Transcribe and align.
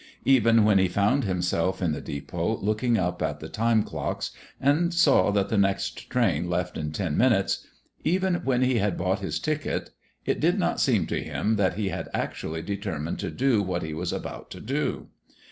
Even 0.25 0.63
when 0.65 0.79
he 0.79 0.87
found 0.87 1.25
himself 1.25 1.79
in 1.79 1.91
the 1.91 2.01
depot 2.01 2.57
looking 2.57 2.97
up 2.97 3.21
at 3.21 3.39
the 3.39 3.47
time 3.47 3.83
clocks, 3.83 4.31
and 4.59 4.91
saw 4.95 5.29
that 5.29 5.49
the 5.49 5.59
next 5.59 6.09
train 6.09 6.49
left 6.49 6.75
in 6.75 6.91
ten 6.91 7.15
minutes 7.15 7.67
even 8.03 8.43
when 8.43 8.63
he 8.63 8.79
had 8.79 8.97
bought 8.97 9.19
his 9.19 9.39
ticket, 9.39 9.91
it 10.25 10.39
did 10.39 10.57
not 10.57 10.79
seem 10.81 11.05
to 11.05 11.21
him 11.21 11.55
that 11.55 11.75
he 11.75 11.89
had 11.89 12.09
actually 12.15 12.63
determined 12.63 13.19
to 13.19 13.29
do 13.29 13.61
what 13.61 13.83
he 13.83 13.93
was 13.93 14.11
about 14.11 14.49
to 14.49 14.59
do. 14.59 15.09